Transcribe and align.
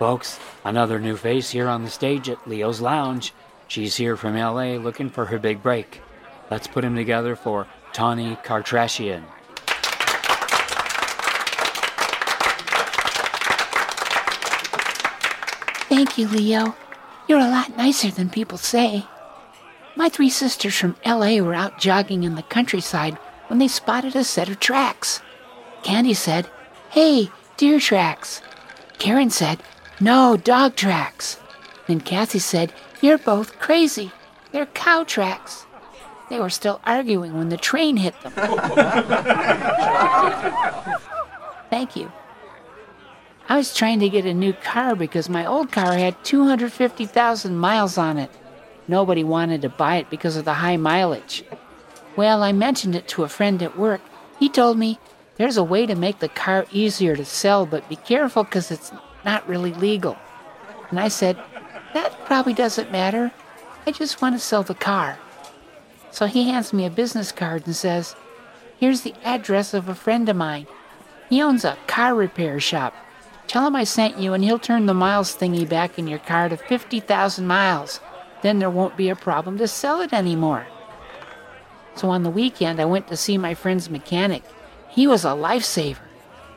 Folks, 0.00 0.40
another 0.64 0.98
new 0.98 1.14
face 1.14 1.50
here 1.50 1.68
on 1.68 1.84
the 1.84 1.90
stage 1.90 2.30
at 2.30 2.48
Leo's 2.48 2.80
Lounge. 2.80 3.34
She's 3.68 3.96
here 3.96 4.16
from 4.16 4.34
LA 4.34 4.76
looking 4.76 5.10
for 5.10 5.26
her 5.26 5.38
big 5.38 5.62
break. 5.62 6.00
Let's 6.50 6.66
put 6.66 6.84
him 6.84 6.96
together 6.96 7.36
for 7.36 7.66
Tawny 7.92 8.36
Kartrashian. 8.36 9.24
Thank 15.90 16.16
you, 16.16 16.28
Leo. 16.28 16.74
You're 17.28 17.38
a 17.40 17.50
lot 17.50 17.76
nicer 17.76 18.10
than 18.10 18.30
people 18.30 18.56
say. 18.56 19.04
My 19.96 20.08
three 20.08 20.30
sisters 20.30 20.78
from 20.78 20.96
LA 21.04 21.42
were 21.42 21.52
out 21.52 21.78
jogging 21.78 22.24
in 22.24 22.36
the 22.36 22.42
countryside 22.42 23.18
when 23.48 23.58
they 23.58 23.68
spotted 23.68 24.16
a 24.16 24.24
set 24.24 24.48
of 24.48 24.60
tracks. 24.60 25.20
Candy 25.82 26.14
said, 26.14 26.48
Hey, 26.88 27.28
deer 27.58 27.78
tracks. 27.78 28.40
Karen 28.98 29.28
said, 29.28 29.62
No, 30.00 30.36
dog 30.36 30.76
tracks. 30.76 31.38
Then 31.86 32.00
Kathy 32.00 32.38
said, 32.38 32.72
You're 33.02 33.18
both 33.18 33.58
crazy. 33.58 34.12
They're 34.50 34.66
cow 34.66 35.04
tracks. 35.04 35.66
They 36.30 36.40
were 36.40 36.48
still 36.48 36.80
arguing 36.84 37.36
when 37.36 37.50
the 37.50 37.56
train 37.56 37.96
hit 37.96 38.14
them. 38.22 38.32
Thank 41.70 41.96
you. 41.96 42.10
I 43.48 43.56
was 43.56 43.74
trying 43.74 43.98
to 44.00 44.08
get 44.08 44.24
a 44.26 44.32
new 44.32 44.52
car 44.52 44.94
because 44.94 45.28
my 45.28 45.44
old 45.44 45.72
car 45.72 45.92
had 45.94 46.22
250,000 46.24 47.56
miles 47.56 47.98
on 47.98 48.16
it. 48.16 48.30
Nobody 48.86 49.24
wanted 49.24 49.62
to 49.62 49.68
buy 49.68 49.96
it 49.96 50.08
because 50.08 50.36
of 50.36 50.44
the 50.44 50.54
high 50.54 50.76
mileage. 50.76 51.44
Well, 52.16 52.42
I 52.42 52.52
mentioned 52.52 52.94
it 52.94 53.08
to 53.08 53.24
a 53.24 53.28
friend 53.28 53.62
at 53.62 53.76
work. 53.76 54.00
He 54.38 54.48
told 54.48 54.78
me 54.78 54.98
there's 55.36 55.56
a 55.56 55.64
way 55.64 55.84
to 55.86 55.94
make 55.94 56.20
the 56.20 56.28
car 56.28 56.66
easier 56.70 57.16
to 57.16 57.24
sell, 57.24 57.66
but 57.66 57.88
be 57.88 57.96
careful 57.96 58.44
because 58.44 58.70
it's 58.70 58.92
not 59.24 59.48
really 59.48 59.72
legal. 59.74 60.16
And 60.90 60.98
I 60.98 61.08
said, 61.08 61.36
That 61.94 62.24
probably 62.24 62.54
doesn't 62.54 62.92
matter. 62.92 63.32
I 63.86 63.92
just 63.92 64.20
want 64.20 64.34
to 64.34 64.38
sell 64.38 64.62
the 64.62 64.74
car. 64.74 65.18
So 66.10 66.26
he 66.26 66.48
hands 66.48 66.72
me 66.72 66.84
a 66.84 66.90
business 66.90 67.32
card 67.32 67.66
and 67.66 67.76
says, 67.76 68.14
Here's 68.78 69.02
the 69.02 69.14
address 69.24 69.74
of 69.74 69.88
a 69.88 69.94
friend 69.94 70.28
of 70.28 70.36
mine. 70.36 70.66
He 71.28 71.40
owns 71.40 71.64
a 71.64 71.78
car 71.86 72.14
repair 72.14 72.58
shop. 72.60 72.94
Tell 73.46 73.66
him 73.66 73.76
I 73.76 73.84
sent 73.84 74.18
you, 74.18 74.32
and 74.32 74.44
he'll 74.44 74.58
turn 74.58 74.86
the 74.86 74.94
miles 74.94 75.36
thingy 75.36 75.68
back 75.68 75.98
in 75.98 76.06
your 76.06 76.18
car 76.20 76.48
to 76.48 76.56
50,000 76.56 77.46
miles. 77.46 78.00
Then 78.42 78.58
there 78.58 78.70
won't 78.70 78.96
be 78.96 79.08
a 79.08 79.16
problem 79.16 79.58
to 79.58 79.68
sell 79.68 80.00
it 80.00 80.12
anymore. 80.12 80.66
So 81.94 82.10
on 82.10 82.22
the 82.22 82.30
weekend, 82.30 82.80
I 82.80 82.84
went 82.84 83.08
to 83.08 83.16
see 83.16 83.36
my 83.36 83.54
friend's 83.54 83.90
mechanic. 83.90 84.42
He 84.88 85.06
was 85.06 85.24
a 85.24 85.28
lifesaver. 85.28 85.98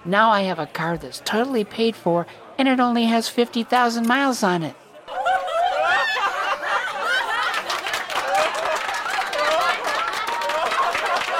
Now 0.06 0.32
I 0.32 0.42
have 0.42 0.60
a 0.60 0.66
car 0.66 0.98
that's 0.98 1.22
totally 1.22 1.64
paid 1.64 1.96
for, 1.96 2.28
and 2.58 2.68
it 2.68 2.80
only 2.80 3.06
has 3.06 3.30
50,000 3.30 4.06
miles 4.06 4.44
on 4.44 4.64
it. 4.64 4.76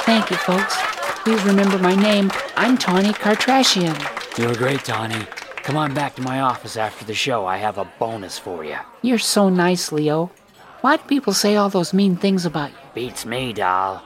Thank 0.06 0.30
you, 0.30 0.38
folks. 0.38 0.76
Please 1.24 1.44
remember 1.44 1.78
my 1.78 1.96
name. 1.96 2.32
I'm 2.56 2.78
Tawny 2.78 3.14
Kartrashian. 3.14 3.98
You 4.38 4.48
were 4.48 4.56
great, 4.56 4.84
Tawny. 4.84 5.26
Come 5.64 5.78
on 5.78 5.94
back 5.94 6.16
to 6.16 6.22
my 6.22 6.42
office 6.42 6.78
after 6.78 7.06
the 7.06 7.14
show. 7.14 7.46
I 7.46 7.58
have 7.58 7.78
a 7.78 7.90
bonus 8.00 8.38
for 8.38 8.64
you. 8.64 8.78
You're 9.02 9.18
so 9.18 9.50
nice, 9.50 9.92
Leo. 9.92 10.32
Why 10.82 10.98
do 10.98 11.04
people 11.04 11.34
say 11.34 11.56
all 11.56 11.70
those 11.70 11.94
mean 11.94 12.16
things 12.18 12.46
about 12.46 12.72
you? 12.72 12.78
Beats 12.94 13.26
me, 13.26 13.54
doll. 13.54 14.04